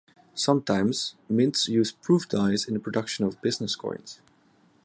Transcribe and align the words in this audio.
Sometimes 0.33 1.13
mints 1.29 1.67
use 1.67 1.91
proof 1.91 2.27
dies 2.27 2.65
in 2.65 2.73
the 2.73 2.79
production 2.79 3.23
of 3.23 3.39
business 3.43 3.75
coins. 3.75 4.19